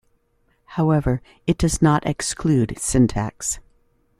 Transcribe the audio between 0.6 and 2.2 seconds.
However, it does not